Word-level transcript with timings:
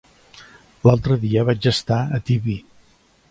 L'altre 0.89 1.17
dia 1.27 1.45
vaig 1.51 1.67
estar 1.73 1.99
a 2.19 2.21
Tibi. 2.31 2.57